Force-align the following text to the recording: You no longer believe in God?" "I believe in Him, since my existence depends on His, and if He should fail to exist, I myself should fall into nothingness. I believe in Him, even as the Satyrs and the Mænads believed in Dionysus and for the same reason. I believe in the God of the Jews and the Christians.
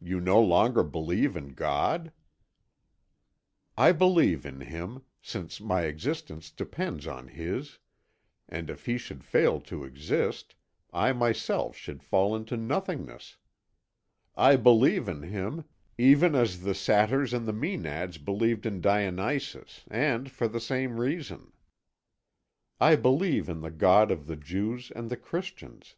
You 0.00 0.20
no 0.20 0.42
longer 0.42 0.82
believe 0.82 1.36
in 1.36 1.54
God?" 1.54 2.10
"I 3.76 3.92
believe 3.92 4.44
in 4.44 4.62
Him, 4.62 5.04
since 5.22 5.60
my 5.60 5.82
existence 5.82 6.50
depends 6.50 7.06
on 7.06 7.28
His, 7.28 7.78
and 8.48 8.70
if 8.70 8.86
He 8.86 8.98
should 8.98 9.22
fail 9.22 9.60
to 9.60 9.84
exist, 9.84 10.56
I 10.92 11.12
myself 11.12 11.76
should 11.76 12.02
fall 12.02 12.34
into 12.34 12.56
nothingness. 12.56 13.36
I 14.34 14.56
believe 14.56 15.06
in 15.08 15.22
Him, 15.22 15.64
even 15.96 16.34
as 16.34 16.62
the 16.62 16.74
Satyrs 16.74 17.32
and 17.32 17.46
the 17.46 17.52
Mænads 17.52 18.18
believed 18.24 18.66
in 18.66 18.80
Dionysus 18.80 19.84
and 19.88 20.28
for 20.28 20.48
the 20.48 20.60
same 20.60 20.98
reason. 20.98 21.52
I 22.80 22.96
believe 22.96 23.48
in 23.48 23.60
the 23.60 23.70
God 23.70 24.10
of 24.10 24.26
the 24.26 24.34
Jews 24.34 24.90
and 24.90 25.08
the 25.08 25.16
Christians. 25.16 25.94